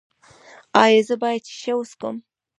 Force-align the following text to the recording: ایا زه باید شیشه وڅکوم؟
ایا 0.83 1.01
زه 1.07 1.15
باید 1.21 1.43
شیشه 1.55 1.73
وڅکوم؟ 1.77 2.15